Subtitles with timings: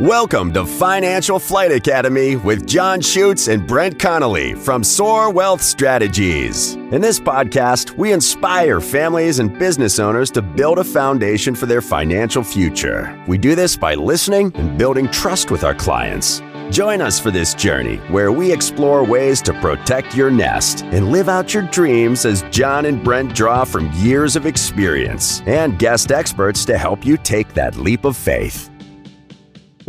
[0.00, 6.72] Welcome to Financial Flight Academy with Jon Schuetz and Brent Connelly from Soar Wealth Strategies.
[6.72, 11.82] In this podcast, we inspire families and business owners to build a foundation for their
[11.82, 13.22] financial future.
[13.28, 16.40] We do this by listening and building trust with our clients.
[16.70, 21.28] Join us for this journey where we explore ways to protect your nest and live
[21.28, 26.64] out your dreams as Jon and Brent draw from years of experience and guest experts
[26.64, 28.69] to help you take that leap of faith.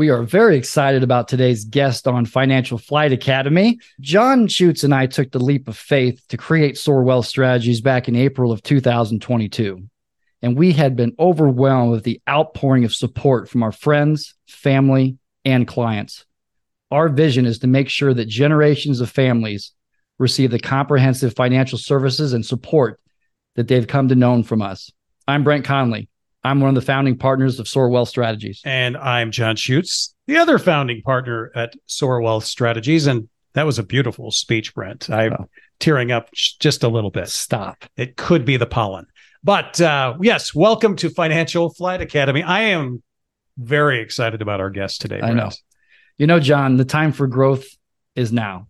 [0.02, 3.78] We are very excited about today's guest on Financial Flight Academy.
[4.00, 8.08] Jon Schuetz and I took the leap of faith to create Soar Wealth Strategies back
[8.08, 9.84] in April of 2022.
[10.42, 15.68] And we had been overwhelmed with the outpouring of support from our friends, family, and
[15.68, 16.26] clients.
[16.90, 19.72] Our vision is to make sure that generations of families
[20.18, 23.00] receive the comprehensive financial services and support
[23.54, 24.92] that they've come to know from us.
[25.28, 26.10] I'm Brent Connelly.
[26.44, 28.62] I'm one of the founding partners of Soar Wealth Strategies.
[28.66, 33.06] And I'm Jon Schuetz, the other founding partner at Soar Wealth Strategies.
[33.06, 35.10] And that was a beautiful speech, Brent.
[35.10, 35.50] I'm oh.
[35.80, 37.30] tearing up just a little bit.
[37.30, 37.86] Stop.
[37.96, 39.06] It could be the pollen.
[39.44, 42.42] But uh, yes, welcome to Financial Flight Academy.
[42.42, 43.04] I am
[43.58, 45.20] very excited about our guest today.
[45.20, 45.40] Brent.
[45.40, 45.52] I know.
[46.18, 47.68] You know, Jon, the time for growth
[48.16, 48.68] is now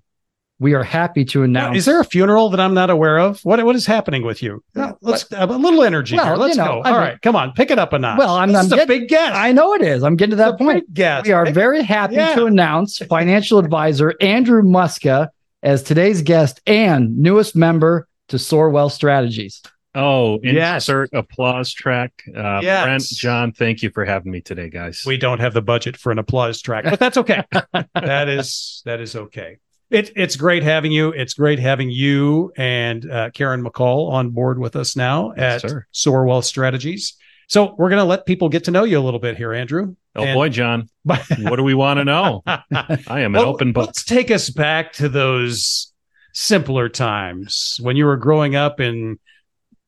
[0.62, 1.74] we are happy to announce.
[1.74, 3.44] Now, is there a funeral that I'm not aware of?
[3.44, 4.64] What what is happening with you?
[4.76, 6.36] No, Let's but, a little energy well, here.
[6.36, 6.82] Let's you know, go.
[6.82, 8.20] I All mean, right, come on, pick it up a notch.
[8.20, 9.34] Well, I'm, I'm getting, a big guest.
[9.36, 10.04] I know it is.
[10.04, 10.86] I'm getting to that point.
[10.94, 12.36] Yes, we are very happy yeah.
[12.36, 15.30] to announce financial advisor Andrew Muska
[15.64, 19.64] as today's guest and newest member to Soar Wealth Strategies.
[19.96, 21.20] Oh, insert yes.
[21.20, 22.14] applause track.
[22.28, 22.84] Uh, yes.
[22.84, 25.04] Brent, Jon, thank you for having me today, guys.
[25.08, 27.44] We don't have the budget for an applause track, but that's okay.
[27.96, 29.58] that is that is okay.
[29.92, 31.10] It, it's great having you.
[31.10, 35.74] It's great having you and uh, Karen McCall on board with us now at yes,
[35.92, 37.18] Soar Wealth Strategies.
[37.48, 39.96] So we're going to let people get to know you a little bit here, Andrew.
[40.16, 42.42] Oh and- boy, Jon, what do we want to know?
[42.46, 43.88] I am an well, open book.
[43.88, 45.92] Let's take us back to those
[46.34, 49.20] simpler times when you were growing up in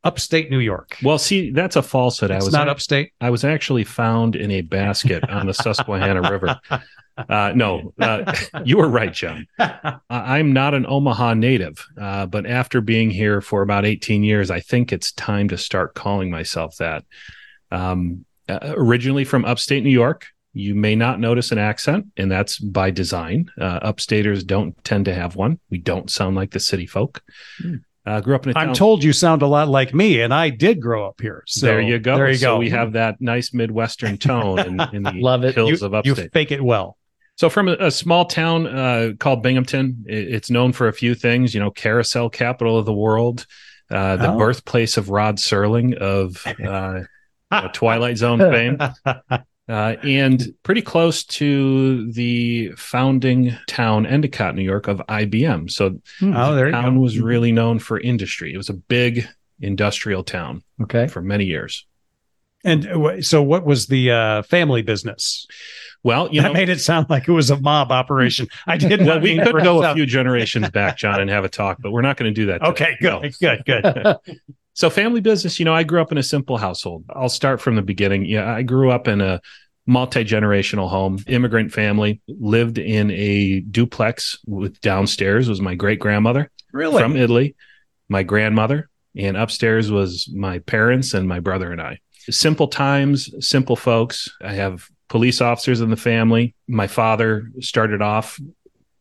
[0.03, 0.97] upstate New York.
[1.03, 2.31] Well, see, that's a falsehood.
[2.31, 3.13] It's I was not upstate.
[3.21, 6.59] I was actually found in a basket on the Susquehanna River.
[7.17, 9.47] Uh, no, uh, you were right, Jon.
[10.09, 14.59] I'm not an Omaha native, uh, but after being here for about 18 years, I
[14.59, 17.05] think it's time to start calling myself that.
[17.71, 22.59] Um, uh, originally from upstate New York, you may not notice an accent, and that's
[22.59, 23.49] by design.
[23.59, 25.59] Uh, upstaters don't tend to have one.
[25.69, 27.23] We don't sound like the city folk.
[27.63, 27.83] Mm.
[28.05, 28.57] Uh, grew up in.
[28.57, 31.43] I'm told you sound a lot like me, and I did grow up here.
[31.47, 32.15] So there you go.
[32.17, 32.57] There you so go.
[32.57, 35.55] We have that nice Midwestern tone in, in the Love it.
[35.55, 36.17] hills you, of upstate.
[36.25, 36.97] You fake it well.
[37.35, 41.15] So from a, a small town uh, called Binghamton, it, it's known for a few
[41.15, 41.53] things.
[41.53, 43.45] You know, carousel capital of the world,
[43.89, 44.37] uh, the oh.
[44.37, 46.45] birthplace of Rod Serling of
[47.51, 48.79] uh, Twilight Zone fame,
[49.73, 55.71] uh, and pretty close to the founding town, Endicott, New York, of IBM.
[55.71, 56.35] So hmm.
[56.35, 58.53] oh, the town was really known for industry.
[58.53, 59.27] It was a big
[59.59, 60.61] industrial town.
[60.83, 61.87] Okay, for many years.
[62.63, 65.47] And so, what was the uh, family business?
[66.03, 68.47] Well, you that know, made it sound like it was a mob operation.
[68.67, 69.03] I did.
[69.03, 72.03] well, we could go a few generations back, Jon, and have a talk, but we're
[72.03, 72.61] not going to do that.
[72.61, 74.17] Okay, good, good, good.
[74.73, 75.57] so, family business.
[75.57, 77.05] You know, I grew up in a simple household.
[77.09, 78.25] I'll start from the beginning.
[78.25, 79.41] Yeah, I grew up in a
[79.85, 82.21] multi generational home, immigrant family.
[82.27, 87.55] Lived in a duplex with downstairs was my great grandmother, really from Italy,
[88.09, 91.99] my grandmother, and upstairs was my parents and my brother and I
[92.29, 94.29] simple times, simple folks.
[94.41, 96.55] I have police officers in the family.
[96.67, 98.39] My father started off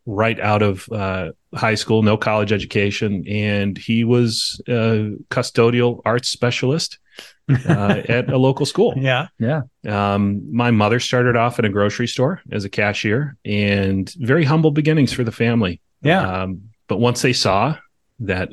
[0.04, 6.28] right out of uh, high school, no college education, and he was a custodial arts
[6.28, 6.98] specialist
[7.48, 8.94] uh, at a local school.
[9.02, 9.62] Yeah, yeah.
[9.86, 14.70] Um, my mother started off in a grocery store as a cashier, and very humble
[14.70, 15.80] beginnings for the family.
[16.02, 17.76] Yeah, um, but once they saw
[18.20, 18.50] that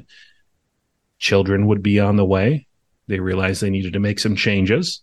[1.19, 2.67] children would be on the way,
[3.07, 5.01] they realized they needed to make some changes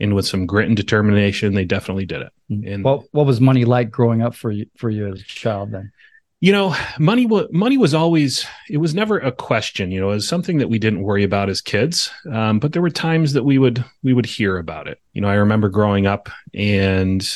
[0.00, 2.32] and with some grit and determination, they definitely did it.
[2.50, 2.74] Mm.
[2.74, 5.72] And what what was money like growing up for you for you as a child
[5.72, 5.92] then?
[6.40, 9.90] You know, money was money was always it was never a question.
[9.90, 12.10] You know, it was something that we didn't worry about as kids.
[12.30, 15.00] Um, but there were times that we would we would hear about it.
[15.14, 17.28] You know, I remember growing up and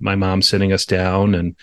[0.00, 1.56] my mom sitting us down and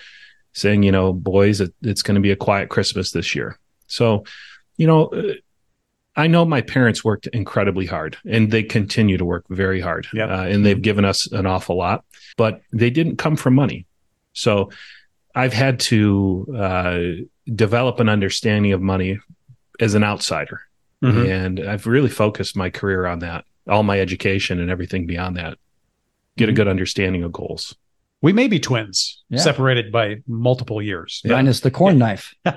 [0.53, 3.59] saying, you know, boys, it, it's going to be a quiet Christmas this year.
[3.87, 4.23] So,
[4.77, 5.11] you know,
[6.15, 10.07] I know my parents worked incredibly hard and they continue to work very hard.
[10.13, 10.29] Yep.
[10.29, 12.03] Uh, and they've given us an awful lot,
[12.35, 13.85] but they didn't come from money.
[14.33, 14.71] So
[15.35, 16.99] I've had to uh,
[17.53, 19.19] develop an understanding of money
[19.79, 20.61] as an outsider.
[21.03, 21.31] Mm-hmm.
[21.31, 25.57] And I've really focused my career on that, all my education and everything beyond that.
[26.37, 26.49] Get mm-hmm.
[26.51, 27.75] a good understanding of goals.
[28.21, 29.39] We may be twins, Yeah.
[29.39, 31.21] separated by multiple years.
[31.23, 32.33] but- Minus the corn knife.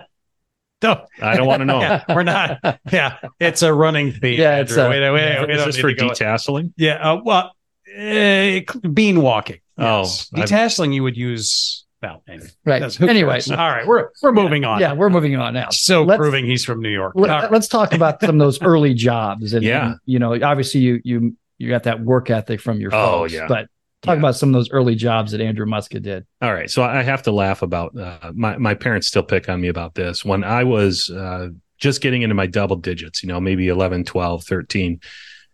[0.82, 1.78] No, I don't want to know.
[1.80, 2.80] yeah, we're not.
[2.90, 4.36] Yeah, it's a running theme.
[4.40, 4.86] Yeah, it's Andrew.
[4.86, 6.72] a- wait, wait, wait, we Is this for to go- detasseling?
[6.76, 7.52] Yeah, uh, well,
[7.96, 9.60] uh, bean walking.
[9.78, 10.28] Oh, Yes.
[10.34, 11.81] I've- detasseling, you would use.
[12.02, 12.81] Well, anyway, Right.
[12.81, 13.50] that's- Anyway, cares?
[13.50, 14.81] all right, we're we're moving on.
[14.81, 15.69] yeah, we're moving on now.
[15.70, 17.12] so Let's- proving he's from New York.
[17.14, 17.52] Let, right.
[17.52, 19.52] us talk about some of those early jobs.
[19.52, 19.87] And, Yeah.
[19.93, 23.32] and, you know, obviously you you you got that work ethic from your Oh, folks.
[23.34, 23.46] yeah.
[23.46, 23.69] But
[24.02, 24.19] talk Yeah.
[24.19, 26.26] about some of those early jobs that Andrew Muska did.
[26.40, 26.69] All right.
[26.69, 29.94] So I have to laugh about uh, my my parents still pick on me about
[29.94, 30.25] this.
[30.25, 34.43] When I was uh, just getting into my double digits, you know, maybe 11, 12,
[34.44, 35.00] 13,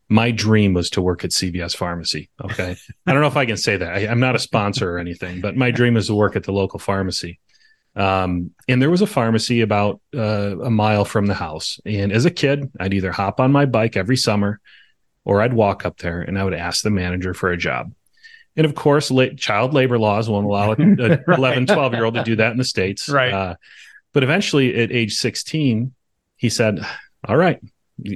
[0.08, 2.30] my dream was to work at CVS Pharmacy.
[2.42, 2.76] Okay.
[3.06, 3.94] I don't know if I can say that.
[3.94, 6.52] I, I'm not a sponsor or anything, but my dream is to work at the
[6.52, 7.38] local pharmacy.
[7.94, 11.80] Um, and there was a pharmacy about uh, a mile from the house.
[11.84, 14.60] And as a kid, I'd either hop on my bike every summer
[15.24, 17.92] or I'd walk up there and I would ask the manager for a job.
[18.56, 22.24] And of course, la- child labor laws won't allow an 11, 12 year old to
[22.24, 23.08] do that in the States.
[23.08, 23.32] Right.
[23.32, 23.54] Uh,
[24.12, 25.92] but eventually at age 16,
[26.36, 26.80] he said,
[27.26, 27.60] All right,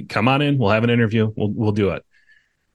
[0.09, 0.57] come on in.
[0.57, 1.31] We'll have an interview.
[1.35, 2.03] We'll, we'll do it.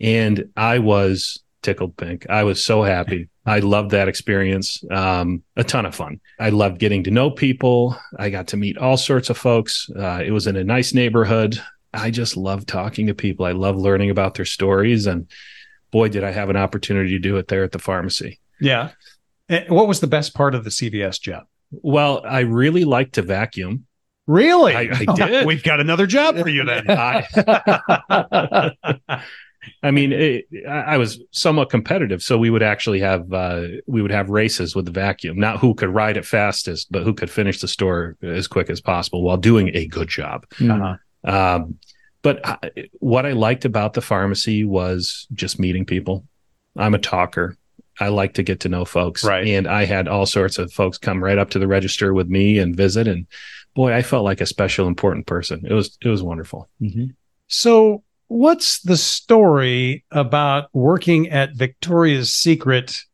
[0.01, 2.27] And I was tickled pink.
[2.31, 3.29] I was so happy.
[3.45, 4.83] I loved that experience.
[4.91, 6.21] Um, a ton of fun.
[6.39, 7.97] I loved getting to know people.
[8.19, 9.89] I got to meet all sorts of folks.
[9.99, 11.61] Uh, it was in a nice neighborhood.
[11.93, 13.47] I just love talking to people.
[13.47, 15.07] I love learning about their stories.
[15.07, 15.29] And
[15.91, 18.39] boy, did I have an opportunity to do it there at the pharmacy.
[18.61, 18.91] Yeah.
[19.49, 21.45] Eh, What was the best part of the CVS job?
[21.71, 23.87] Well, I really like to vacuum.
[24.29, 24.77] Really?
[24.77, 25.47] I- I did.
[25.47, 26.85] We've got another job for you then.
[26.89, 28.73] I,
[29.83, 34.03] I mean, it, I I was somewhat competitive, so we would actually have uh, we
[34.03, 37.31] would have races with the vacuum, not who could ride it fastest, but who could
[37.31, 40.47] finish the store as quick as possible while doing a good job.
[40.61, 40.97] Uh-huh.
[41.25, 41.79] Um,
[42.23, 42.59] but I,
[43.01, 46.25] what I liked about the pharmacy was just meeting people.
[46.77, 47.57] I'm a talker.
[48.01, 49.25] I like to get to know folks.
[49.25, 49.47] Right.
[49.49, 52.59] And I had all sorts of folks come right up to the register with me
[52.59, 53.09] and visit.
[53.09, 53.27] And
[53.79, 55.65] boy, I felt like a special, important person.
[55.65, 56.69] It was, it was wonderful.
[56.83, 57.11] Mm-hmm.
[57.47, 63.05] So, what's the story about working at Victoria's Secret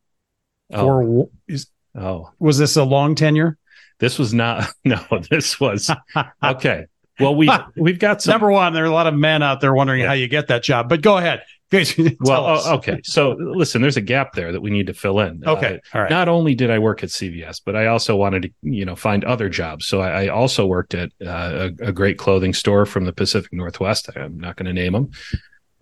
[0.72, 3.58] Oh, is oh, was this a long tenure?
[4.00, 5.90] this was not, no, this was,
[6.43, 6.87] okay.
[7.20, 9.75] Well, we, we've got some, Number one, there are a lot of men out there
[9.75, 10.06] wondering Yeah.
[10.06, 10.88] how you get that job.
[10.88, 11.43] But go ahead.
[12.21, 12.62] Well, us.
[12.67, 13.00] oh, okay.
[13.05, 15.43] So listen, there's a gap there that we need to fill in.
[15.47, 15.81] Okay.
[15.93, 16.11] Uh, All right.
[16.11, 19.25] not only did I work at CVS, but I also wanted to, you know, find
[19.25, 19.87] other jobs.
[19.87, 23.53] So I, I also worked at uh, a, a great clothing store from the Pacific
[23.53, 24.09] Northwest.
[24.17, 25.11] I'm not going to name them.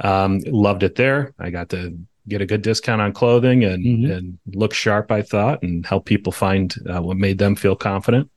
[0.00, 1.32] Um, loved it there.
[1.38, 1.96] I got to
[2.28, 4.16] get a good discount on clothing and Mhm.
[4.16, 5.10] and look sharp.
[5.12, 8.30] I thought and help people find uh, what made them feel confident.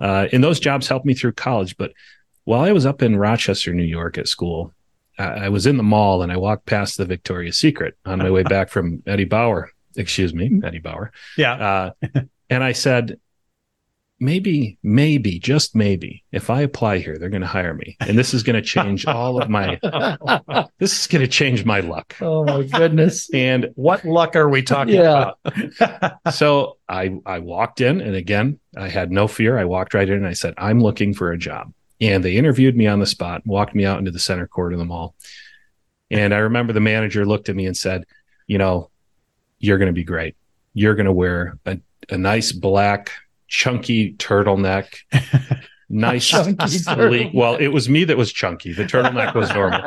[0.00, 1.76] Uh, and those jobs helped me through college.
[1.76, 1.92] But
[2.44, 4.72] while I was up in Rochester, New York, at school,
[5.18, 8.42] I, was in the mall and I walked past the Victoria's Secret on my way
[8.54, 9.70] back from Eddie Bauer.
[9.96, 11.12] Excuse me, Eddie Bauer.
[11.36, 11.52] yeah.
[11.54, 12.20] Uh,
[12.50, 13.18] and I said,
[14.18, 18.32] maybe, maybe, just maybe, if I apply here, they're going to hire me, and this
[18.34, 19.78] is going to change all of my.
[20.78, 22.16] This is going to change my luck.
[22.20, 23.32] oh my goodness.
[23.32, 25.32] And What luck are we talking Yeah.
[25.44, 26.34] about?
[26.34, 29.58] so I I walked in, and again, I had no fear.
[29.58, 31.72] I walked right in, and I said, "I'm looking for a job."
[32.02, 34.78] And they interviewed me on the spot, walked me out into the center court of
[34.78, 35.14] the mall.
[36.10, 38.04] And I remember the manager looked at me and said,
[38.46, 38.90] "You know,
[39.58, 40.36] you're going to be great.
[40.74, 41.78] You're going to wear a,
[42.10, 43.12] a nice black
[43.48, 44.86] chunky turtleneck."
[45.94, 46.28] Nice,
[46.66, 47.32] sleek.
[47.34, 48.72] Well, it was me that was chunky.
[48.72, 49.82] The turtleneck was normal.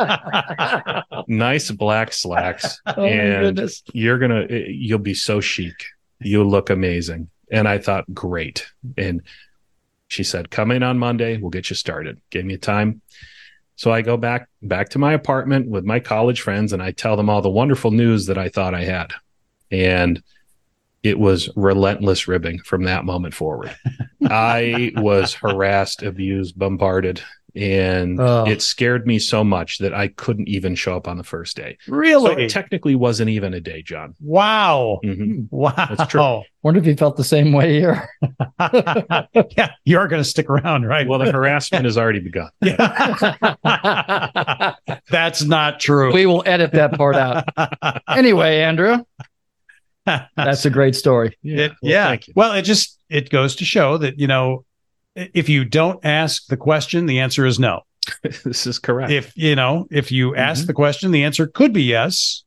[1.28, 3.60] Nice black slacks Oh And-
[3.92, 5.74] you're gonna eh, you'll be so chic
[6.20, 9.22] you look amazing and i thought great and
[10.08, 11.38] she said come in on monday.
[11.38, 12.22] We'll get you started.
[12.30, 13.02] Gave me a time.
[13.76, 17.18] So i go back back to my apartment with my college friends and i tell
[17.18, 19.14] them all the wonderful news that i thought i had.
[19.72, 20.22] And
[21.04, 23.76] it was relentless ribbing from that moment forward.
[24.24, 27.22] I was harassed abused bombarded
[27.56, 28.46] and Oh.
[28.46, 31.78] it scared me so much that i couldn't even show up on the first day
[31.86, 32.46] so really?
[32.46, 34.16] it technically wasn't even a day, Jon.
[34.20, 35.00] wow.
[35.04, 35.48] Mhm.
[35.52, 35.74] Wow.
[35.76, 36.42] That's true.
[36.64, 38.10] Wonder if you felt the same way here.
[38.60, 41.08] yeah, you're going to stick around, right?
[41.08, 42.50] Well, the harassment has already begun.
[42.62, 43.56] Yeah.
[45.10, 46.14] That's not true.
[46.14, 47.46] we will edit that part out.
[48.08, 49.04] Anyway, Andrew,
[50.36, 51.38] that's a great story.
[51.44, 52.08] It- Well, yeah.
[52.08, 52.34] Thank you.
[52.36, 54.60] Well, it just it goes to show that you know i-
[55.15, 57.81] if you don't ask the question, the answer is no.
[58.24, 59.12] this is correct.
[59.12, 60.67] If you know if you ask Mhm.
[60.67, 62.43] the question, the answer could be yes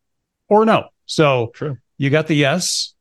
[0.49, 0.89] or no.
[1.07, 1.79] So True.
[1.97, 2.95] you got the yes.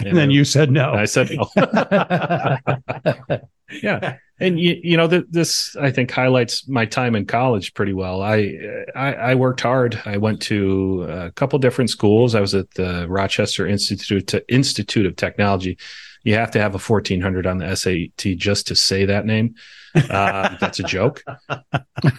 [0.00, 0.92] And, and then you said no.
[0.92, 1.48] I said no.
[3.82, 4.16] yeah.
[4.40, 8.20] And you, you know, th- this I think highlights my time in college pretty well.
[8.20, 8.58] I,
[8.96, 10.00] I, I worked hard.
[10.04, 12.34] I went to a couple different schools.
[12.34, 15.78] I was at the Rochester Institute to Institute of Technology.
[16.24, 19.54] You have to have a 1400 on the SAT just to say that name.
[19.94, 21.22] Uh, that's a joke.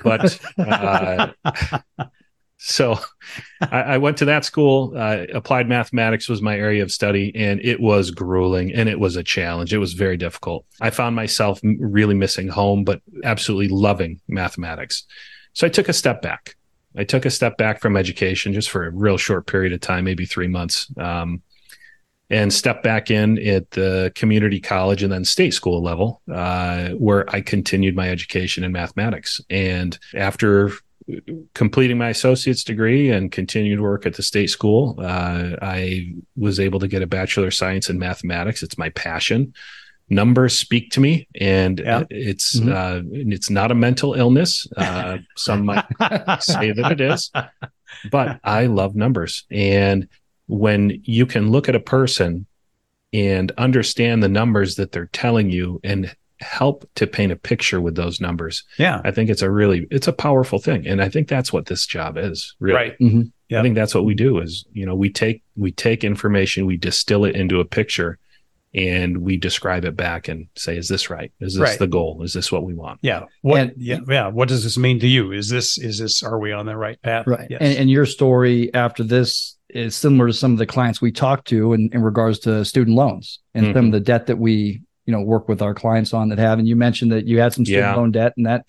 [0.04, 1.32] But uh,
[2.58, 2.98] so
[3.62, 4.94] I, I, went to that school.
[4.96, 9.16] Uh, applied mathematics was my area of study, and it was grueling and it was
[9.16, 9.74] a challenge.
[9.74, 10.66] It was very difficult.
[10.80, 15.04] I found myself really missing home, but absolutely loving mathematics.
[15.54, 16.56] So I took a step back.
[16.98, 20.06] I took a step back from education just for a real short period of time,
[20.06, 21.42] maybe three months, um,
[22.30, 27.30] and stepped back in at the community college and then state school level, uh, where
[27.30, 29.40] I continued my education in mathematics.
[29.50, 30.72] And after
[31.54, 34.96] completing my associate's degree and continued work at the state school.
[35.00, 38.64] Uh, I was able to get a bachelor of science in mathematics.
[38.64, 39.54] It's my passion.
[40.10, 42.04] Numbers speak to me, and yeah.
[42.12, 42.72] it's mm-hmm.
[42.72, 44.68] uh, it's not a mental illness.
[44.78, 45.86] Uh, some might
[46.42, 47.32] say that it is,
[48.12, 49.46] but I love numbers.
[49.50, 50.08] And
[50.48, 52.46] when you can look at a person
[53.14, 57.96] and understand the numbers that they're telling you and help to paint a picture with
[57.96, 58.64] those numbers.
[58.78, 59.02] Yeah.
[59.06, 60.86] I think it's a really it's a powerful thing.
[60.86, 62.56] And I think that's what this job is.
[62.60, 62.76] Really.
[62.76, 63.00] Right.
[63.00, 63.56] Mm-hmm.
[63.56, 66.78] I think that's what we do is, you know, we take we take information, we
[66.78, 68.18] distill it into a picture
[68.76, 71.32] and we describe it back and say, is this right?
[71.40, 71.80] Is this right.
[71.80, 72.22] the goal?
[72.24, 73.00] Is this what we want?
[73.02, 73.24] Yeah.
[73.42, 74.28] What and, yeah, yeah.
[74.28, 75.32] What does this mean to you?
[75.32, 77.26] Is this is this are we on the right path?
[77.26, 77.48] Right.
[77.50, 77.60] Yes.
[77.62, 81.48] And, and your story after this is similar to some of the clients we talked
[81.48, 83.78] to in, in regards to student loans and mm-hmm.
[83.78, 86.60] some of the debt that we you know work with our clients on that have
[86.60, 87.96] and you mentioned that you had some student yeah.
[87.96, 88.66] loan debt and that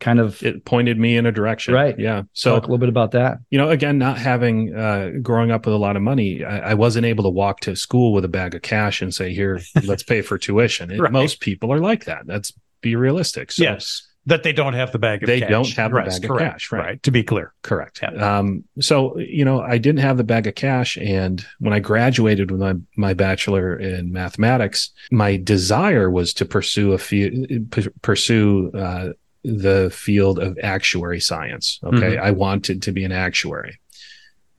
[0.00, 1.74] kind of it pointed me in a direction.
[1.74, 1.98] Right.
[1.98, 2.22] Yeah.
[2.32, 3.38] So Talk a little bit about that.
[3.50, 6.74] you know again not having uh growing up with a lot of money I, I,
[6.74, 10.02] wasn't able to walk to school with a bag of cash and say here let's
[10.02, 10.88] pay for tuition.
[10.98, 11.12] Right.
[11.12, 12.26] most people are like that.
[12.26, 13.52] That's be realistic.
[13.52, 14.04] So yes.
[14.26, 15.34] That they don't have the bag of cash.
[15.34, 15.50] they cash.
[15.50, 16.72] don't have right, the bag correct, of cash.
[16.72, 16.84] Right.
[16.84, 17.02] right.
[17.04, 17.54] To be clear.
[17.62, 18.00] Correct.
[18.02, 18.38] Yeah.
[18.38, 22.50] um, so you know i didn't have the bag of cash and when i graduated
[22.50, 27.66] with my, my bachelor in mathematics my desire was to pursue a few
[28.02, 29.10] pursue uh,
[29.44, 32.24] the field of actuary science okay mm-hmm.
[32.24, 33.78] i wanted to be an actuary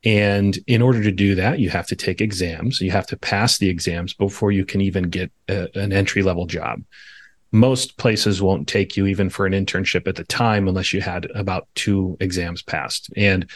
[0.06, 2.80] and in order to do that, you have to take exams.
[2.80, 6.46] You have to pass the exams before you can even get a, an entry level
[6.46, 6.82] job
[7.52, 11.26] most places won't take you even for an internship at the time unless you had
[11.34, 13.10] about two exams passed.
[13.16, 13.50] And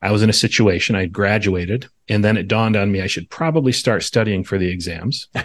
[0.00, 3.28] I was in a situation, I graduated, and then it dawned on me I should
[3.30, 5.28] probably start studying for the exams.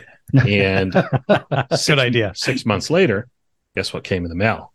[0.45, 2.33] And six, good idea.
[2.35, 3.27] Six months later,
[3.75, 4.71] guess what came in the mail?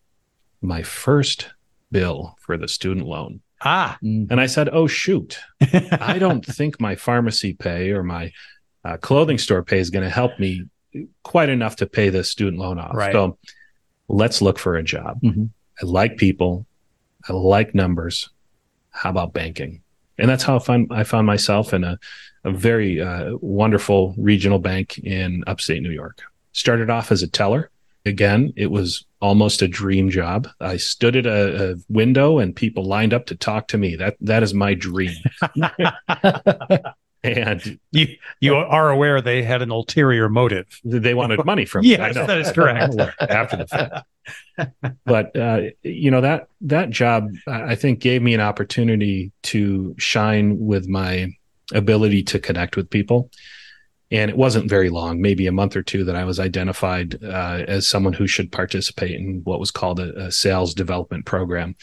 [0.65, 1.49] My first
[1.91, 3.41] bill for the student loan.
[3.63, 3.97] Ah.
[4.03, 5.39] And I said, oh, shoot.
[5.93, 8.33] I don't think my pharmacy pay or my
[8.85, 10.65] uh, clothing store pay is going to help me
[11.23, 12.95] quite enough to pay the student loan off.
[12.95, 13.13] Right.
[13.13, 13.39] So
[14.09, 15.21] let's look for a job.
[15.23, 15.45] Mm-hmm.
[15.83, 16.67] I like people.
[17.29, 18.29] I like numbers.
[18.91, 19.83] How about banking?
[20.19, 21.99] And that's how I found, I found myself in a,
[22.45, 26.23] a very uh, wonderful regional bank in upstate New York.
[26.53, 27.71] Started off as a teller.
[28.07, 30.49] Again, it was almost a dream job.
[30.61, 33.97] I stood at a, a window and people lined up to talk to me.
[33.97, 35.15] That that is my dream.
[37.25, 38.09] and you
[38.41, 40.67] you are aware they had an ulterior motive.
[40.85, 41.83] They wanted money from.
[41.83, 41.93] Me.
[41.93, 42.95] Yes, that is correct.
[43.21, 44.07] After the fact,
[45.07, 50.59] but uh, you know that that job I think gave me an opportunity to shine
[50.59, 51.33] with my
[51.73, 53.31] ability to connect with people.
[54.15, 57.65] And it wasn't very long, maybe a month or two, that I was identified uh,
[57.67, 61.75] as someone who should participate in what was called a, a sales development program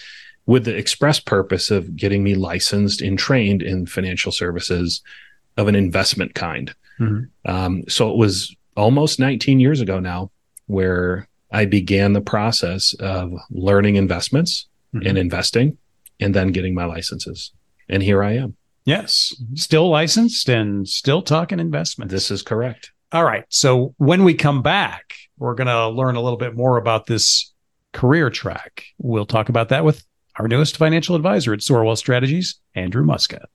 [0.45, 5.01] with the express purpose of getting me licensed and trained in financial services
[5.57, 6.73] of an investment kind.
[7.01, 7.51] Mm-hmm.
[7.51, 10.31] Um, so it was almost 19 years ago now
[10.67, 15.05] where I began the process of learning investments mm-hmm.
[15.05, 15.77] and investing
[16.21, 17.51] and then getting my licenses.
[17.89, 18.55] And here I am.
[18.91, 22.12] Yes, still licensed and still talking investment.
[22.12, 22.91] This is correct.
[23.13, 23.45] All right.
[23.48, 27.53] So when we come back, we're going to learn a little bit more about this
[27.93, 28.83] career track.
[28.98, 30.03] We'll talk about that with
[30.38, 33.45] our newest financial advisor at Soar Wealth Strategies, Andrew Muska.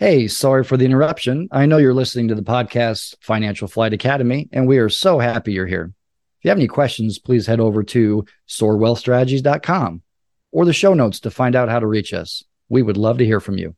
[0.00, 1.46] Hey, sorry for the interruption.
[1.52, 5.52] I know you're listening to the podcast Financial Flight Academy, and we are so happy
[5.52, 5.92] you're here.
[6.40, 10.02] If you have any questions, please head over to soarwealthstrategies.com
[10.50, 12.42] or the show notes to find out how to reach us.
[12.68, 13.76] We would love to hear from you.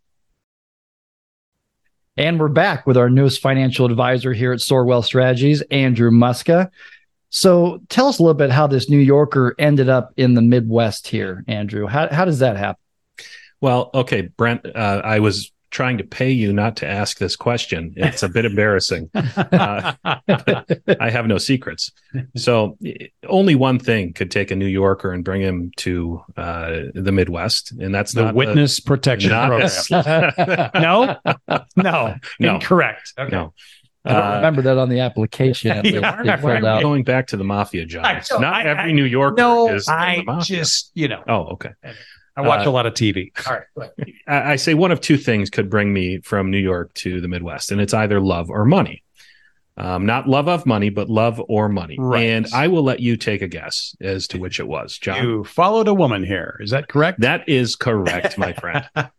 [2.19, 6.71] And we're back with our newest financial advisor here at Soar Wealth Strategies, Andrew Muska.
[7.29, 11.09] So tell us a little bit how this New Yorker ended up in the Midwest
[11.09, 11.87] here, Andrew.
[11.87, 12.81] How, how does that happen?
[13.61, 17.93] Well, okay, Brent, uh, I was trying to pay you not to ask this question.
[17.97, 19.11] It's a bit embarrassing.
[19.57, 19.93] Uh,
[21.01, 21.91] I have no secrets.
[22.37, 22.77] So
[23.29, 27.73] only one thing could take a New Yorker and bring him to uh, the Midwest,
[27.73, 29.71] and that's the witness protection program.
[30.75, 31.17] no,
[31.77, 33.13] no, no, incorrect.
[33.19, 33.31] Okay.
[33.31, 33.53] No.
[34.05, 35.85] I don't uh, remember that on the application.
[35.85, 36.83] yeah, right.
[36.83, 39.89] Going back to the mafia jobs, not I, every I, New Yorker no, is.
[39.89, 41.23] I just you know.
[41.27, 41.71] Oh, okay.
[42.37, 43.31] I watch uh, a lot of TV.
[43.49, 43.91] All right.
[44.27, 47.29] I, I say one of two things could bring me from New York to the
[47.29, 49.03] Midwest, and it's either love or money.
[49.79, 51.97] Um, not love of money, but love or money.
[51.99, 52.23] Right.
[52.25, 55.23] And I will let you take a guess as to which it was, Jon.
[55.23, 56.59] You followed a woman here.
[56.61, 57.21] Is that correct?
[57.21, 58.89] That is correct, my friend.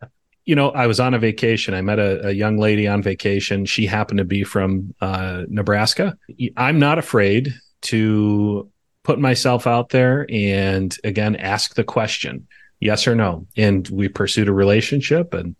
[0.46, 1.76] you know, I was on a vacation.
[1.76, 3.66] I met a, a, young lady on vacation.
[3.66, 6.18] She happened to be from uh, Nebraska.
[6.56, 8.72] I'm not afraid to
[9.04, 12.48] put myself out there and again ask the question
[12.80, 13.48] yes or no.
[13.56, 15.56] And we pursued a relationship and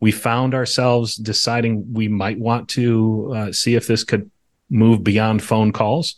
[0.00, 4.30] we found ourselves deciding we might want to uh, see if this could
[4.70, 6.16] move beyond phone calls.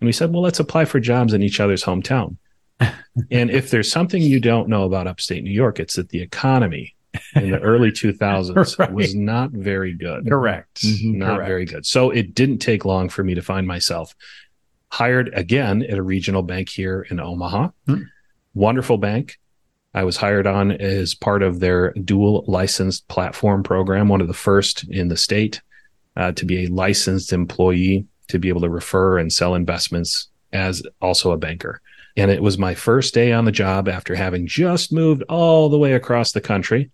[0.00, 2.36] And we said, well, let's apply for jobs in each other's hometown.
[3.30, 6.94] and if there's something you don't know about upstate New York, it's that the economy
[7.34, 8.92] in the early 2000s right.
[8.92, 10.28] was not very good.
[10.28, 10.82] Correct.
[10.82, 11.18] Mm-hmm.
[11.18, 11.48] Not Correct.
[11.48, 11.86] very good.
[11.86, 14.14] So it didn't take long for me to find myself
[14.90, 17.70] hired again at a regional bank here in Omaha.
[17.86, 18.02] Hmm.
[18.54, 19.38] Wonderful bank.
[19.94, 24.34] I was hired on as part of their dual licensed platform program, one of the
[24.34, 25.62] first in the state
[26.16, 30.82] uh, to be a licensed employee to be able to refer and sell investments as
[31.00, 31.80] also a banker.
[32.16, 35.78] And it was my first day on the job after having just moved all the
[35.78, 36.90] way across the country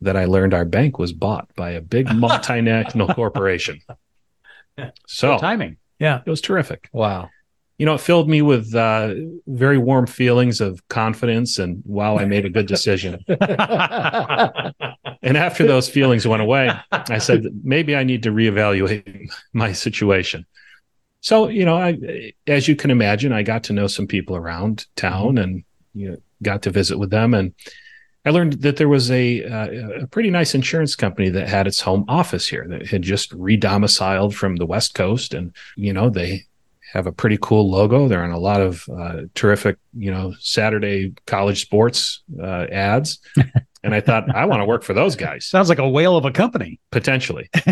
[0.00, 3.80] that I learned our bank was bought by a big multinational corporation.
[5.06, 5.76] So Good timing.
[5.98, 6.20] Yeah.
[6.26, 6.90] It was terrific.
[6.92, 7.30] Wow
[7.78, 9.14] you know, it filled me with uh,
[9.46, 13.22] very warm feelings of confidence and wow, I made a good decision.
[13.28, 13.36] and
[15.36, 20.46] after those feelings went away, I said, maybe I need to reevaluate my situation.
[21.20, 24.86] So, you know, I, as you can imagine, I got to know some people around
[24.96, 27.34] town and you know, got to visit with them.
[27.34, 27.52] And
[28.24, 31.80] I learned that there was a, uh, a pretty nice insurance company that had its
[31.80, 35.34] home office here that had just redomiciled from the West Coast.
[35.34, 36.44] And, you know, they
[36.92, 38.08] have a pretty cool logo.
[38.08, 43.18] They're on a lot of uh, terrific, you know, Saturday college sports uh, ads.
[43.84, 45.46] And I thought, I want to work for those guys.
[45.46, 46.80] Sounds like a whale of a company.
[46.90, 47.48] Potentially.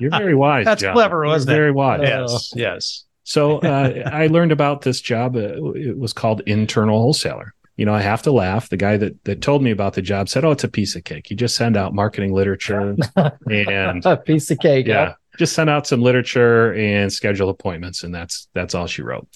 [0.00, 0.64] You're very wise.
[0.64, 0.94] That's Jon.
[0.94, 1.60] clever, wasn't You're it?
[1.60, 2.00] Very wise.
[2.02, 2.52] Yes.
[2.56, 3.04] Yes.
[3.24, 5.36] So uh, I learned about this job.
[5.36, 7.52] Uh, it was called internal wholesaler.
[7.76, 8.70] You know, I have to laugh.
[8.70, 11.04] The guy that, that told me about the job said, "Oh, it's a piece of
[11.04, 11.28] cake.
[11.28, 12.96] You just send out marketing literature
[13.46, 18.14] and a piece of cake." Yeah, just sent out some literature and schedule appointments and
[18.14, 19.28] that's that's all she wrote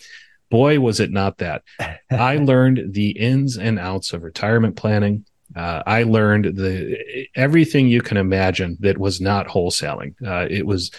[0.50, 1.62] boy was it not that
[2.10, 5.24] i learned the ins and outs of retirement planning
[5.56, 10.90] uh, i learned the everything you can imagine that was not wholesaling uh, it was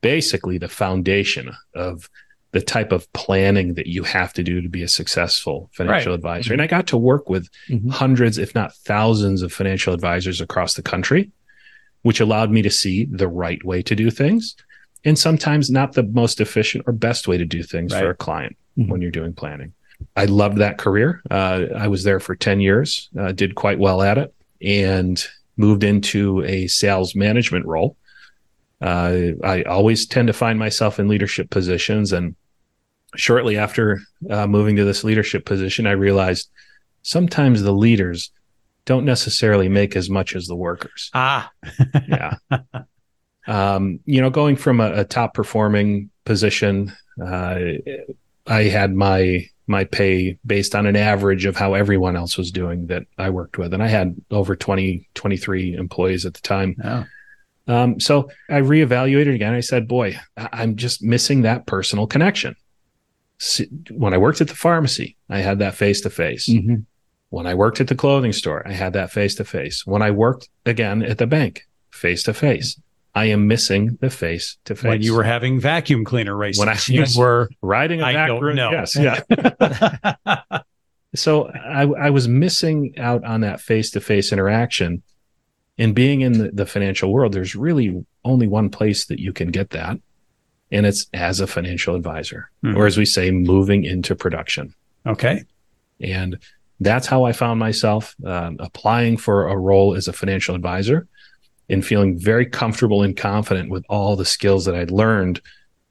[0.00, 2.08] basically the foundation of
[2.52, 6.16] the type of planning that you have to do to be a successful financial right.
[6.16, 6.54] advisor mm-hmm.
[6.54, 7.88] and i got to work with mm-hmm.
[7.88, 11.30] hundreds if not thousands of financial advisors across the country
[12.02, 14.56] which allowed me to see the right way to do things
[15.04, 18.00] and sometimes not the most efficient or best way to do things right.
[18.00, 18.90] for a client mm-hmm.
[18.90, 19.72] when you're doing planning.
[20.16, 21.22] I loved that career.
[21.30, 25.22] Uh, I was there for 10 years, uh, did quite well at it, and
[25.56, 27.96] moved into a sales management role.
[28.80, 32.12] Uh, I always tend to find myself in leadership positions.
[32.12, 32.34] And
[33.14, 36.48] shortly after uh, moving to this leadership position, I realized
[37.02, 38.30] sometimes the leaders
[38.84, 41.10] don't necessarily make as much as the workers.
[41.14, 41.50] Ah,
[42.08, 42.36] yeah.
[43.46, 47.58] Um, you know, going from a, a top performing position, uh,
[48.46, 52.88] I had my my pay based on an average of how everyone else was doing
[52.88, 53.72] that I worked with.
[53.72, 56.76] And I had over 20, 23 employees at the time.
[56.82, 57.06] Oh.
[57.68, 59.54] Um, so I reevaluated again.
[59.54, 62.56] I said, boy, I'm just missing that personal connection.
[63.90, 66.48] When I worked at the pharmacy, I had that face to face.
[67.30, 69.86] When I worked at the clothing store, I had that face to face.
[69.86, 72.78] When I worked again at the bank, face to face.
[73.14, 74.88] I am missing the face to face.
[74.88, 78.54] When you were having vacuum cleaner races, when I you were riding a I don't
[78.54, 78.70] know.
[78.70, 79.22] Yes, yeah.
[81.14, 85.02] so I, I was missing out on that face to face interaction.
[85.78, 89.50] And being in the, the financial world, there's really only one place that you can
[89.50, 89.96] get that,
[90.70, 92.76] and it's as a financial advisor, mm-hmm.
[92.76, 94.74] or as we say, moving into production.
[95.06, 95.42] Okay.
[96.00, 96.38] And
[96.80, 101.06] that's how I found myself um, applying for a role as a financial advisor
[101.68, 105.40] and feeling very comfortable and confident with all the skills that I'd learned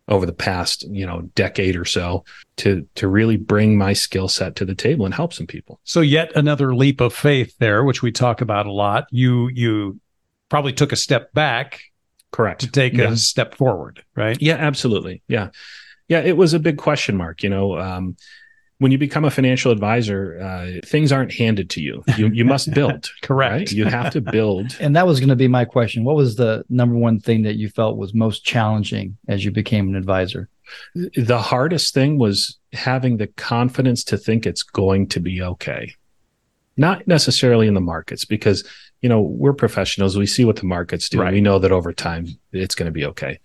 [0.10, 2.26] over the past, you know, decade or so
[2.58, 5.80] to to really bring my skill set to the table and help some people.
[5.84, 9.06] So yet another leap of faith there, which we talk about a lot.
[9.12, 10.00] You you
[10.50, 11.82] probably took a step back
[12.32, 13.12] correct to take yeah.
[13.12, 14.38] a step forward, right?
[14.42, 15.22] Yeah, absolutely.
[15.28, 15.50] Yeah.
[16.08, 17.78] Yeah, it was a big question mark, you know.
[17.78, 18.18] Um,
[18.80, 22.04] when you become a financial advisor, uh, things aren't handed to you.
[22.18, 23.12] You you must build.
[23.22, 23.54] Correct.
[23.54, 23.72] Right?
[23.72, 24.76] You have to build.
[24.80, 26.04] and that was going to be my question.
[26.06, 29.90] What was the number one thing that you felt was most challenging as you became
[29.90, 30.50] an advisor?
[30.96, 35.94] The hardest thing was having the confidence to think it's going to be okay.
[36.78, 38.64] Not necessarily in the markets, because
[39.02, 40.18] you know we're professionals.
[40.18, 41.20] We see what the markets do.
[41.20, 41.34] Right.
[41.34, 43.40] We know that over time it's going to be okay.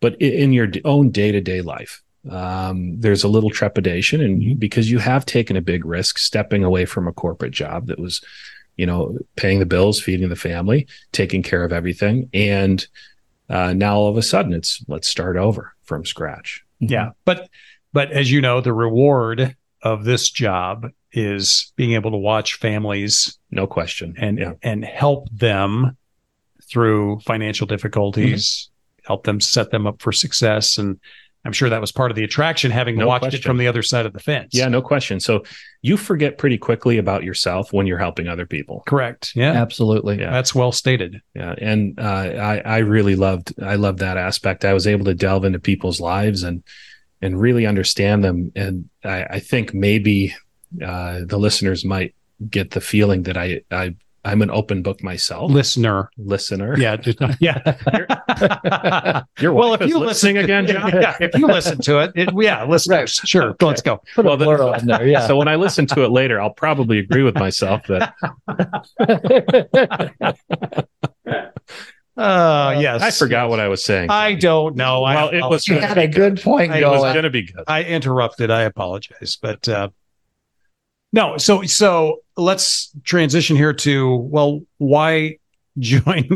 [0.00, 4.58] But in your own day to day life, um, there's a little trepidation and mm-hmm.
[4.58, 8.20] because you have taken a big risk stepping away from a corporate job that was
[8.76, 12.86] you know paying the bills feeding the family taking care of everything and
[13.48, 17.48] uh, now all of a sudden it's let's start over from scratch yeah but
[17.92, 23.38] but as you know the reward of this job is being able to watch families
[23.50, 24.52] no question and yeah.
[24.62, 25.96] and help them
[26.62, 29.06] through financial difficulties mm-hmm.
[29.08, 30.98] help them set them up for success and
[31.44, 33.40] I'm sure that was part of the attraction, having no watched question.
[33.40, 34.54] it from the other side of the fence.
[34.54, 35.18] Yeah, no question.
[35.18, 35.42] So
[35.80, 38.84] you forget pretty quickly about yourself when you're helping other people.
[38.86, 39.32] Correct.
[39.34, 40.20] Yeah, absolutely.
[40.20, 41.20] Yeah, that's well stated.
[41.34, 44.64] Yeah, and uh, I I really loved I loved that aspect.
[44.64, 46.62] I was able to delve into people's lives and
[47.20, 48.52] and really understand them.
[48.54, 50.34] And I, I think maybe
[50.84, 52.14] uh, the listeners might
[52.48, 55.50] get the feeling that I I I'm an open book myself.
[55.50, 56.10] Listener.
[56.16, 56.78] Listener.
[56.78, 56.96] Yeah.
[56.96, 57.58] Just, yeah.
[59.40, 60.92] Your well, if you listen again, Jon.
[60.94, 61.16] Yeah.
[61.20, 63.18] If you listen to it, it yeah, listeners.
[63.20, 63.28] Right.
[63.28, 63.50] Sure.
[63.50, 63.66] Okay.
[63.66, 64.00] Let's go.
[64.14, 65.06] Put well, a in there.
[65.06, 65.26] Yeah.
[65.26, 68.14] So when I listen to it later, I'll probably agree with myself that.
[72.14, 74.10] Oh yes, I forgot what I was saying.
[74.10, 75.00] I don't know.
[75.00, 75.66] Well, I, it was.
[75.66, 76.70] You had a good point.
[76.70, 76.98] I, going.
[76.98, 77.64] It was going to be good.
[77.66, 78.50] I interrupted.
[78.50, 79.88] I apologize, but uh,
[81.12, 85.38] no, so so let's transition here to well, why
[85.78, 86.28] join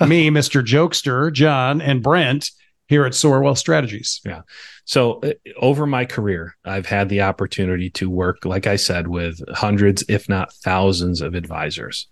[0.00, 0.64] me, Mr.
[0.64, 2.50] Jokester, Jon, and Brent
[2.86, 4.20] here at Soar Wealth Strategies?
[4.24, 4.42] Yeah.
[4.84, 9.40] So uh, over my career, I've had the opportunity to work, like I said, with
[9.54, 12.06] hundreds, if not thousands, of advisors.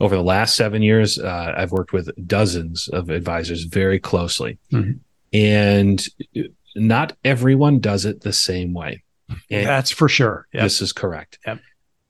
[0.00, 4.58] Over the last seven years, uh, I've worked with dozens of advisors very closely.
[4.72, 4.92] Mm-hmm.
[5.32, 6.04] And
[6.74, 9.02] not everyone does it the same way.
[9.50, 10.46] And That's for sure.
[10.52, 10.62] Yep.
[10.62, 11.38] This is correct.
[11.46, 11.60] Yep.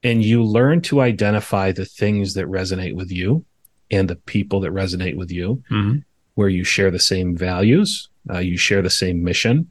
[0.03, 3.45] And you learn to identify the things that resonate with you
[3.91, 5.99] and the people that resonate with you, mm-hmm.
[6.35, 9.71] where you share the same values, uh, you share the same mission,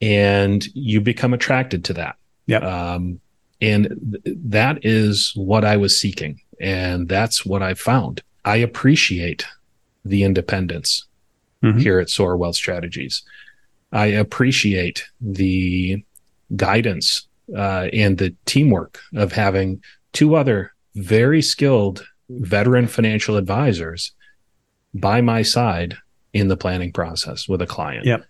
[0.00, 2.16] and you become attracted to that.
[2.46, 2.58] Yeah.
[2.58, 3.20] Um,
[3.60, 6.40] and th- that is what I was seeking.
[6.60, 8.22] And that's what I found.
[8.44, 9.44] I appreciate
[10.04, 11.06] the independence
[11.62, 11.78] mm-hmm.
[11.78, 13.22] here at Soar Wealth Strategies.
[13.92, 16.04] I appreciate the
[16.54, 19.82] guidance uh, and the teamwork of having
[20.12, 24.12] two other very skilled veteran financial advisors
[24.94, 25.96] by my side
[26.32, 28.06] in the planning process with a client.
[28.06, 28.24] Yep.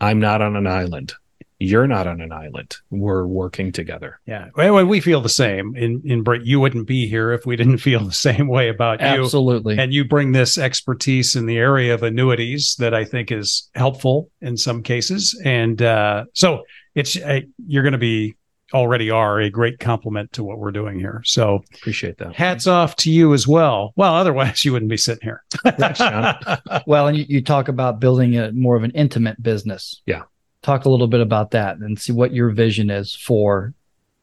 [0.00, 1.14] I'm not on an island.
[1.58, 2.76] You're not on an island.
[2.90, 4.20] We're working together.
[4.26, 4.48] Yeah.
[4.56, 5.76] Well, we feel the same.
[5.76, 9.00] In in Brent, you wouldn't be here if we didn't feel the same way about
[9.00, 9.06] you.
[9.06, 9.78] Absolutely.
[9.78, 14.30] And you bring this expertise in the area of annuities that I think is helpful
[14.40, 15.40] in some cases.
[15.44, 16.64] And uh, so
[16.94, 18.34] it's uh, you're going to be
[18.72, 21.22] already are a great compliment to what we're doing here.
[21.24, 22.34] So appreciate that.
[22.34, 23.92] Hats off to you as well.
[23.96, 25.44] Well, otherwise you wouldn't be sitting here.
[26.86, 30.02] well, and you, you, talk about building a more of an intimate business.
[30.06, 30.22] Yeah.
[30.64, 33.74] Talk a little bit about that and see what your vision is for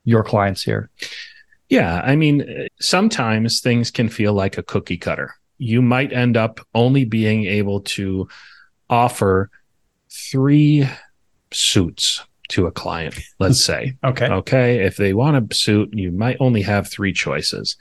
[0.03, 0.89] your clients here.
[1.69, 2.01] Yeah.
[2.03, 5.35] I mean, sometimes things can feel like a cookie cutter.
[5.59, 8.27] You might end up only being able to
[8.89, 9.51] offer
[10.09, 10.89] three
[11.51, 13.97] suits to a client, let's say.
[14.03, 14.25] okay.
[14.25, 14.83] Okay.
[14.83, 17.77] If they want a suit, you might only have three choices.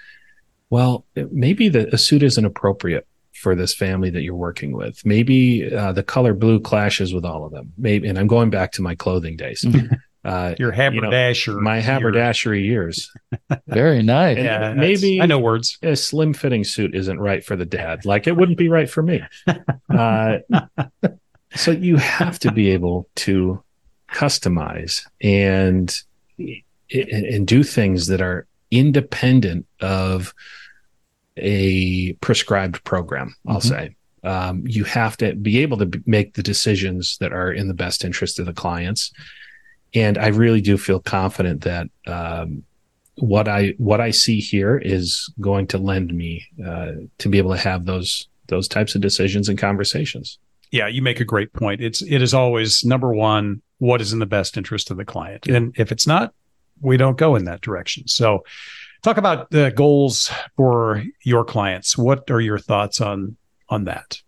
[0.69, 3.07] Well, maybe the a suit isn't appropriate
[3.41, 5.05] for this family that you're working with.
[5.05, 7.73] Maybe uh, the color blue clashes with all of them.
[7.79, 9.65] Maybe, and I'm going back to my clothing days.
[10.23, 13.11] Uh, your haberdasher, you know, my haberdashery years.
[13.69, 14.37] Very nice.
[14.37, 15.79] And yeah, maybe I know words.
[15.83, 18.05] A slim fitting suit isn't right for the dad.
[18.05, 19.23] Like it wouldn't be right for me.
[19.89, 20.39] Uh,
[21.57, 23.61] so you have to be able to
[24.09, 26.01] customize and
[26.93, 30.33] and do things that are independent of
[31.37, 33.69] a prescribed program i'll mm-hmm.
[33.69, 37.75] say um, you have to be able to make the decisions that are in the
[37.75, 39.13] best interest of the clients
[39.95, 42.63] and i really do feel confident that um,
[43.17, 47.53] what i what i see here is going to lend me uh, to be able
[47.53, 50.39] to have those those types of decisions and conversations
[50.71, 51.81] Yeah, you make a great point.
[51.81, 55.47] It's it is always number one, what is in the best interest of the client.
[55.49, 56.33] And if it's not,
[56.81, 58.07] we don't go in that direction.
[58.07, 58.45] So
[59.03, 61.97] talk about the goals for your clients.
[61.97, 63.37] What are your thoughts on
[63.69, 64.21] on that?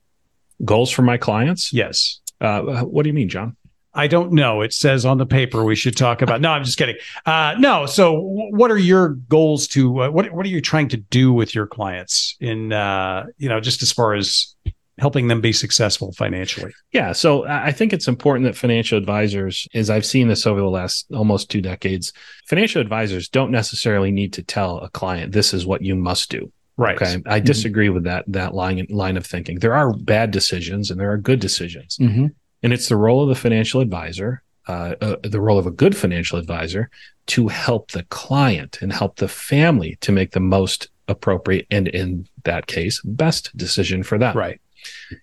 [0.64, 1.72] Goals for my clients?
[1.72, 2.20] Yes.
[2.40, 3.56] Uh, what do you mean, Jon?
[3.94, 4.62] I don't know.
[4.62, 6.40] It says on the paper we should talk about.
[6.40, 6.96] No, I'm just kidding.
[7.26, 7.84] Uh, no.
[7.84, 11.54] So, what are your goals to uh, what What are you trying to do with
[11.54, 14.54] your clients in uh, you know just as far as
[14.98, 16.72] helping them be successful financially?
[16.92, 17.12] Yeah.
[17.12, 21.06] So I think it's important that financial advisors, as I've seen this over the last
[21.12, 22.12] almost two decades,
[22.46, 26.52] financial advisors don't necessarily need to tell a client this is what you must do.
[26.76, 26.96] Right.
[26.96, 27.14] Okay.
[27.26, 27.44] I Mm-hmm.
[27.44, 29.58] disagree with that that line line of thinking.
[29.58, 31.96] There are bad decisions and there are good decisions.
[31.98, 32.26] Mm-hmm.
[32.62, 35.96] And it's the role of the financial advisor, uh, uh, the role of a good
[35.96, 36.88] financial advisor
[37.26, 42.26] to help the client and help the family to make the most appropriate and in
[42.44, 44.36] that case, best decision for them.
[44.36, 44.60] Right.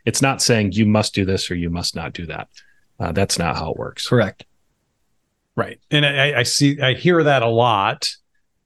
[0.06, 2.48] It's not saying you must do this or you must not do that.
[3.00, 4.08] Uh, that's not how it works.
[4.08, 4.46] Correct.
[5.56, 5.80] Right.
[5.92, 8.10] And I, I see, I hear that a lot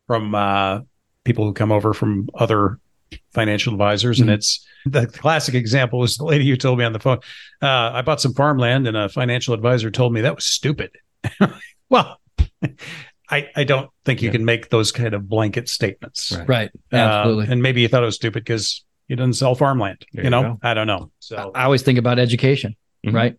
[0.08, 0.82] from uh,
[1.24, 2.80] people who come over from other
[3.34, 4.18] financial advisors.
[4.20, 4.22] Mhm.
[4.24, 7.20] And it's the classic example is the lady who told me on the phone,
[7.62, 10.92] uh, I bought some farmland and a financial advisor told me that was stupid.
[11.90, 12.20] well,
[13.30, 14.34] I, I don't think you Yeah.
[14.34, 16.32] can make those kind of blanket statements.
[16.32, 16.48] Right.
[16.48, 16.72] Right.
[16.92, 17.48] Uh, Absolutely.
[17.54, 20.06] and maybe you thought it was stupid because you didn't sell farmland.
[20.14, 20.60] There you you know, go.
[20.64, 21.12] I don't know.
[21.20, 23.14] So, I always think about education, Mhm.
[23.14, 23.36] right?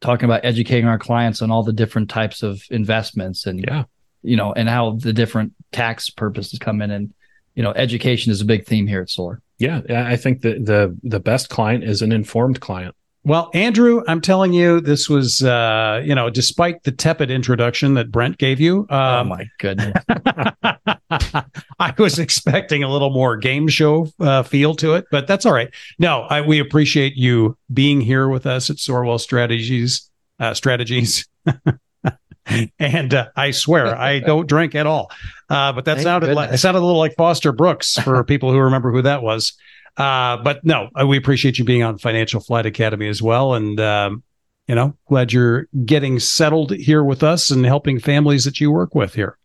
[0.00, 3.84] Talking about educating our clients on all the different types of investments and Yeah.
[4.22, 6.90] you know, and how the different tax purposes come in.
[6.90, 7.12] And,
[7.54, 9.40] you know, education is a big theme here at SOAR.
[9.58, 9.80] Yeah.
[9.88, 12.94] I think that the the best client is an informed client.
[13.24, 18.10] Well, Andrew, I'm telling you, this was, uh, you know, despite the tepid introduction that
[18.12, 19.92] Brent gave you, oh um, my goodness.
[21.78, 25.52] I was expecting a little more game show uh, feel to it, but that's all
[25.52, 25.70] right.
[25.98, 30.10] No, I, we appreciate you being here with us at Sorwell Strategies.
[30.40, 31.26] Uh, strategies.
[32.78, 35.10] and uh, I swear I don't drink at all.
[35.48, 38.52] Uh, but that Thank sounded like it sounded a little like Foster Brooks for people
[38.52, 39.54] who remember who that was.
[39.96, 43.80] Uh, but no, uh, we appreciate you being on Financial Flight Academy as well, and
[43.80, 44.22] um,
[44.68, 48.94] you know, glad you're getting settled here with us and helping families that you work
[48.94, 49.36] with here.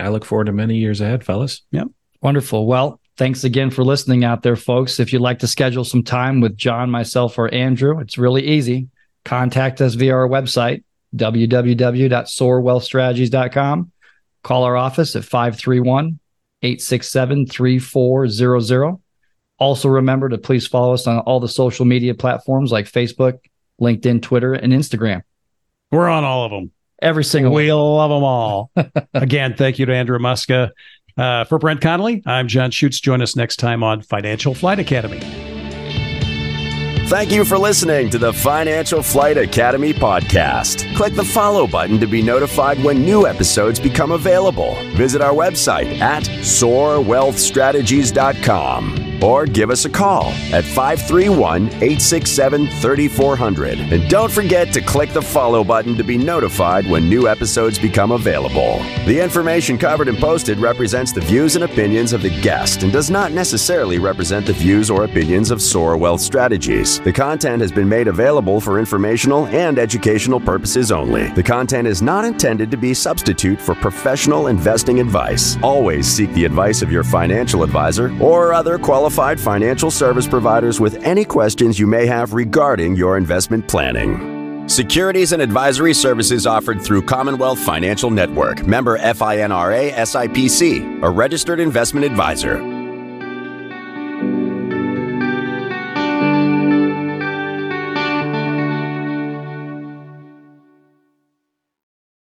[0.00, 1.62] I look forward to many years ahead, fellas.
[1.70, 1.86] Yep.
[2.22, 2.66] Wonderful.
[2.66, 4.98] Well, thanks again for listening out there, folks.
[5.00, 8.88] If you'd like to schedule some time with Jon, myself, or Andrew, it's really easy.
[9.24, 10.84] Contact us via our website,
[11.16, 13.92] www.soarwealthstrategies.com.
[14.42, 16.18] Call our office at 531
[16.62, 18.96] 867 3400.
[19.58, 23.38] Also, remember to please follow us on all the social media platforms like Facebook,
[23.80, 25.22] LinkedIn, Twitter, and Instagram.
[25.90, 26.70] We're on all of them.
[27.02, 28.70] Every single We love them all.
[29.14, 30.70] Again, thank you to Andrew Muska.
[31.16, 33.00] Uh, for Brent Connelly, I'm Jon Schuetz.
[33.00, 35.49] Join us next time on Financial Flight Academy.
[37.10, 40.94] Thank you for listening to the Financial Flight Academy podcast.
[40.94, 44.76] Click the follow button to be notified when new episodes become available.
[44.94, 53.80] Visit our website at soarwealthstrategies.com or give us a call at 531 867 3400.
[53.80, 58.12] And don't forget to click the follow button to be notified when new episodes become
[58.12, 58.78] available.
[59.06, 63.10] The information covered and posted represents the views and opinions of the guest and does
[63.10, 66.99] not necessarily represent the views or opinions of SOAR Wealth Strategies.
[67.02, 71.30] The content has been made available for informational and educational purposes only.
[71.30, 75.56] The content is not intended to be substitute for professional investing advice.
[75.62, 80.96] Always seek the advice of your financial advisor or other qualified financial service providers with
[80.96, 84.68] any questions you may have regarding your investment planning.
[84.68, 92.04] Securities and advisory services offered through Commonwealth Financial Network, member FINRA SIPC, a registered investment
[92.04, 92.79] advisor.